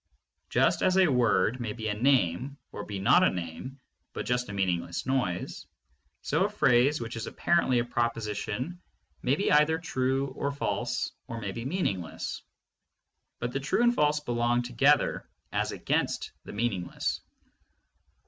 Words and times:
Just 0.49 0.81
as 0.81 0.97
a 0.97 1.05
word 1.11 1.59
may 1.59 1.73
be 1.73 1.87
a 1.87 1.93
name 1.93 2.57
or 2.71 2.83
be 2.83 2.97
not 2.97 3.21
a 3.23 3.29
name 3.29 3.79
but 4.13 4.25
just 4.25 4.49
a 4.49 4.53
meaningless 4.53 5.05
noise, 5.05 5.67
so 6.23 6.43
a 6.43 6.49
phrase 6.49 6.99
which 6.99 7.15
is 7.15 7.27
apparently 7.27 7.77
a 7.77 7.85
proposition 7.85 8.81
may 9.21 9.35
be 9.35 9.51
either 9.51 9.77
true 9.77 10.29
or 10.29 10.51
false, 10.51 11.11
or 11.27 11.39
may 11.39 11.51
be 11.51 11.65
meaningless, 11.65 12.41
but 13.37 13.51
the 13.51 13.59
true 13.59 13.83
and 13.83 13.93
false 13.93 14.19
belong 14.19 14.63
together 14.63 15.29
as 15.51 15.71
against 15.71 16.31
the 16.45 16.51
meaningless. 16.53 17.21